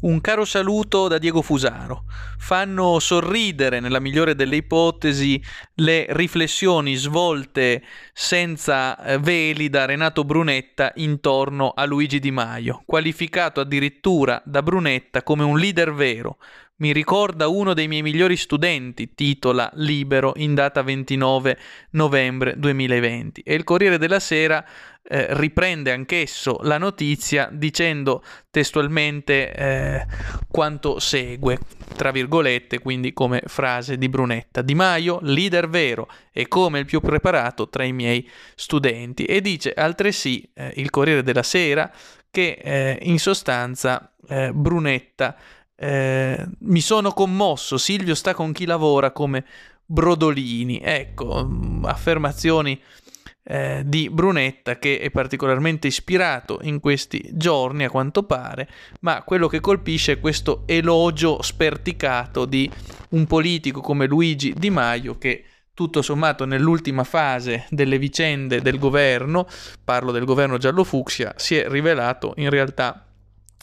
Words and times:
Un 0.00 0.22
caro 0.22 0.46
saluto 0.46 1.08
da 1.08 1.18
Diego 1.18 1.42
Fusaro. 1.42 2.04
Fanno 2.38 2.98
sorridere, 3.00 3.80
nella 3.80 4.00
migliore 4.00 4.34
delle 4.34 4.56
ipotesi, 4.56 5.42
le 5.74 6.06
riflessioni 6.08 6.94
svolte 6.94 7.82
senza 8.14 8.98
eh, 9.04 9.18
veli 9.18 9.68
da 9.68 9.84
Renato 9.84 10.24
Brunetta 10.24 10.92
intorno 10.94 11.72
a 11.76 11.84
Luigi 11.84 12.18
Di 12.18 12.30
Maio, 12.30 12.82
qualificato 12.86 13.60
addirittura 13.60 14.40
da 14.46 14.62
Brunetta 14.62 15.22
come 15.22 15.44
un 15.44 15.58
leader 15.58 15.92
vero, 15.92 16.38
mi 16.80 16.92
ricorda 16.92 17.48
uno 17.48 17.74
dei 17.74 17.88
miei 17.88 18.02
migliori 18.02 18.36
studenti, 18.36 19.14
titola 19.14 19.70
Libero 19.74 20.32
in 20.36 20.54
data 20.54 20.82
29 20.82 21.58
novembre 21.90 22.54
2020. 22.56 23.42
E 23.42 23.54
il 23.54 23.64
Corriere 23.64 23.98
della 23.98 24.20
Sera 24.20 24.64
eh, 25.02 25.26
riprende 25.30 25.92
anch'esso 25.92 26.58
la 26.62 26.78
notizia 26.78 27.50
dicendo 27.52 28.22
testualmente 28.50 29.52
eh, 29.52 30.06
quanto 30.50 30.98
segue, 30.98 31.58
tra 31.96 32.10
virgolette, 32.10 32.78
quindi 32.78 33.12
come 33.12 33.42
frase 33.44 33.98
di 33.98 34.08
Brunetta. 34.08 34.62
Di 34.62 34.74
Maio, 34.74 35.18
leader 35.20 35.68
vero 35.68 36.08
e 36.32 36.48
come 36.48 36.78
il 36.78 36.86
più 36.86 37.00
preparato 37.00 37.68
tra 37.68 37.84
i 37.84 37.92
miei 37.92 38.28
studenti. 38.54 39.26
E 39.26 39.42
dice 39.42 39.72
altresì 39.74 40.50
eh, 40.54 40.72
il 40.76 40.88
Corriere 40.88 41.22
della 41.22 41.42
Sera 41.42 41.92
che 42.30 42.58
eh, 42.62 42.98
in 43.02 43.18
sostanza 43.18 44.12
eh, 44.28 44.52
Brunetta 44.52 45.36
eh, 45.82 46.46
mi 46.58 46.82
sono 46.82 47.12
commosso, 47.12 47.78
Silvio 47.78 48.14
sta 48.14 48.34
con 48.34 48.52
chi 48.52 48.66
lavora 48.66 49.12
come 49.12 49.46
Brodolini. 49.86 50.78
Ecco, 50.82 51.42
mm, 51.42 51.86
affermazioni 51.86 52.78
eh, 53.42 53.82
di 53.86 54.10
Brunetta 54.10 54.78
che 54.78 54.98
è 54.98 55.10
particolarmente 55.10 55.86
ispirato 55.86 56.58
in 56.62 56.80
questi 56.80 57.30
giorni 57.32 57.84
a 57.84 57.90
quanto 57.90 58.24
pare, 58.24 58.68
ma 59.00 59.22
quello 59.22 59.48
che 59.48 59.60
colpisce 59.60 60.12
è 60.12 60.20
questo 60.20 60.64
elogio 60.66 61.40
sperticato 61.40 62.44
di 62.44 62.70
un 63.10 63.26
politico 63.26 63.80
come 63.80 64.06
Luigi 64.06 64.52
Di 64.52 64.68
Maio 64.68 65.16
che 65.16 65.44
tutto 65.72 66.02
sommato 66.02 66.44
nell'ultima 66.44 67.04
fase 67.04 67.64
delle 67.70 67.98
vicende 67.98 68.60
del 68.60 68.78
governo, 68.78 69.46
parlo 69.82 70.12
del 70.12 70.26
governo 70.26 70.58
giallo-fucsia, 70.58 71.32
si 71.36 71.56
è 71.56 71.66
rivelato 71.70 72.34
in 72.36 72.50
realtà 72.50 73.06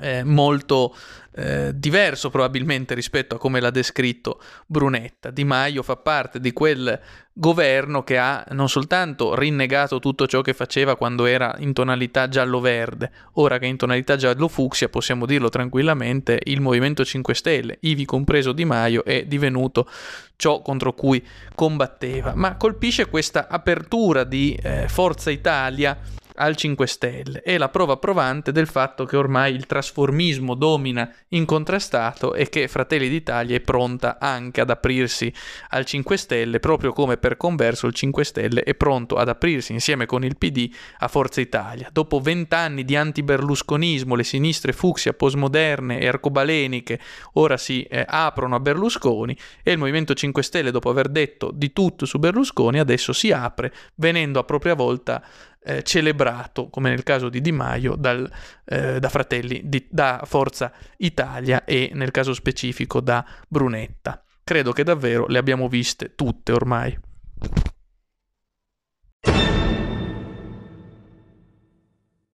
eh, 0.00 0.22
molto 0.24 0.94
eh, 1.38 1.70
diverso 1.72 2.30
probabilmente 2.30 2.94
rispetto 2.94 3.36
a 3.36 3.38
come 3.38 3.60
l'ha 3.60 3.70
descritto 3.70 4.40
Brunetta. 4.66 5.30
Di 5.30 5.44
Maio 5.44 5.84
fa 5.84 5.96
parte 5.96 6.40
di 6.40 6.52
quel 6.52 7.00
governo 7.32 8.02
che 8.02 8.18
ha 8.18 8.44
non 8.50 8.68
soltanto 8.68 9.36
rinnegato 9.36 10.00
tutto 10.00 10.26
ciò 10.26 10.40
che 10.40 10.52
faceva 10.52 10.96
quando 10.96 11.26
era 11.26 11.54
in 11.58 11.72
tonalità 11.72 12.28
giallo-verde, 12.28 13.12
ora 13.34 13.58
che 13.58 13.66
è 13.66 13.68
in 13.68 13.76
tonalità 13.76 14.16
giallo-fucsia 14.16 14.88
possiamo 14.88 15.26
dirlo 15.26 15.48
tranquillamente, 15.48 16.40
il 16.44 16.60
Movimento 16.60 17.04
5 17.04 17.34
Stelle, 17.34 17.78
ivi 17.82 18.04
compreso 18.04 18.50
Di 18.50 18.64
Maio, 18.64 19.04
è 19.04 19.24
divenuto 19.24 19.88
ciò 20.34 20.60
contro 20.60 20.92
cui 20.92 21.24
combatteva, 21.54 22.32
ma 22.34 22.56
colpisce 22.56 23.06
questa 23.06 23.46
apertura 23.48 24.24
di 24.24 24.58
eh, 24.60 24.88
Forza 24.88 25.30
Italia 25.30 25.96
al 26.38 26.56
5 26.56 26.86
Stelle. 26.86 27.42
È 27.42 27.58
la 27.58 27.68
prova 27.68 27.96
provante 27.96 28.52
del 28.52 28.68
fatto 28.68 29.04
che 29.04 29.16
ormai 29.16 29.54
il 29.54 29.66
trasformismo 29.66 30.54
domina 30.54 31.12
incontrastato 31.28 32.34
e 32.34 32.48
che 32.48 32.68
Fratelli 32.68 33.08
d'Italia 33.08 33.56
è 33.56 33.60
pronta 33.60 34.18
anche 34.20 34.60
ad 34.60 34.70
aprirsi 34.70 35.32
al 35.70 35.84
5 35.84 36.16
Stelle, 36.16 36.60
proprio 36.60 36.92
come 36.92 37.16
per 37.16 37.36
converso 37.36 37.86
il 37.86 37.94
5 37.94 38.24
Stelle 38.24 38.62
è 38.62 38.74
pronto 38.74 39.16
ad 39.16 39.28
aprirsi 39.28 39.72
insieme 39.72 40.06
con 40.06 40.24
il 40.24 40.38
PD 40.38 40.70
a 40.98 41.08
Forza 41.08 41.40
Italia. 41.40 41.88
Dopo 41.92 42.20
vent'anni 42.20 42.84
di 42.84 42.96
anti-berlusconismo, 42.96 44.14
le 44.14 44.24
sinistre 44.24 44.72
fucsia 44.72 45.12
postmoderne 45.12 45.98
e 45.98 46.06
arcobaleniche 46.06 47.00
ora 47.34 47.56
si 47.56 47.82
eh, 47.82 48.04
aprono 48.06 48.54
a 48.54 48.60
Berlusconi 48.60 49.36
e 49.62 49.72
il 49.72 49.78
Movimento 49.78 50.14
5 50.14 50.42
Stelle, 50.42 50.70
dopo 50.70 50.90
aver 50.90 51.08
detto 51.08 51.50
di 51.52 51.72
tutto 51.72 52.06
su 52.06 52.18
Berlusconi, 52.18 52.78
adesso 52.78 53.12
si 53.12 53.32
apre, 53.32 53.72
venendo 53.96 54.38
a 54.38 54.44
propria 54.44 54.74
volta 54.74 55.22
eh, 55.68 55.82
celebrato, 55.82 56.70
come 56.70 56.88
nel 56.88 57.02
caso 57.02 57.28
di 57.28 57.42
Di 57.42 57.52
Maio, 57.52 57.94
dal, 57.94 58.28
eh, 58.64 58.98
da 58.98 59.08
Fratelli, 59.10 59.60
di, 59.64 59.86
da 59.90 60.22
Forza 60.24 60.72
Italia 60.96 61.64
e 61.64 61.90
nel 61.92 62.10
caso 62.10 62.32
specifico 62.32 63.00
da 63.00 63.24
Brunetta. 63.46 64.22
Credo 64.42 64.72
che 64.72 64.82
davvero 64.82 65.26
le 65.26 65.36
abbiamo 65.36 65.68
viste 65.68 66.14
tutte 66.14 66.52
ormai. 66.52 66.98